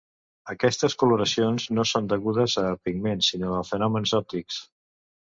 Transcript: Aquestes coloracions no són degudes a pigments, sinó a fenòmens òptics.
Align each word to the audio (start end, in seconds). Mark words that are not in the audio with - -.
Aquestes 0.51 0.93
coloracions 1.01 1.65
no 1.79 1.83
són 1.89 2.07
degudes 2.13 2.55
a 2.61 2.63
pigments, 2.87 3.29
sinó 3.33 3.51
a 3.57 3.61
fenòmens 3.73 4.15
òptics. 4.21 4.59